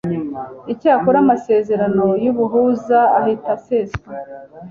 icyakora 0.73 1.17
amasezerano 1.23 2.05
y'ubuhuza 2.23 2.99
ahita 3.19 3.49
aseswa 3.57 4.11